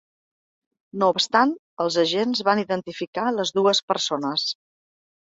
No 1.01 1.09
obstant, 1.15 1.51
els 1.85 1.97
agents 2.03 2.41
van 2.47 2.61
identificar 2.61 3.25
les 3.35 3.51
dues 3.59 3.83
persones. 3.93 4.47